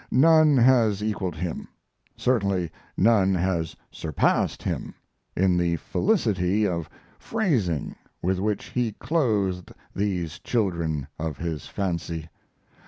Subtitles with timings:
[0.09, 1.67] None has equaled him,
[2.17, 4.95] certainly none has surpassed him,
[5.37, 6.89] in the felicity of
[7.19, 12.29] phrasing with which he clothed these children of his fancy.